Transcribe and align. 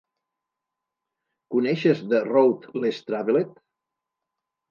Coneixes 1.55 2.01
"The 2.13 2.23
Road 2.29 2.65
Less 2.85 3.03
Travelled"? 3.11 3.55